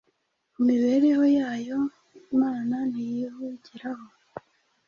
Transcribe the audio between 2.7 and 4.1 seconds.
ntiyihugiraho.